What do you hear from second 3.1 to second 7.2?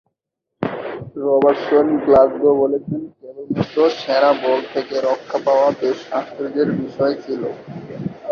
কেবলমাত্র সেরা বল থেকে রক্ষা পাওয়া বেশ আশ্চর্যের বিষয়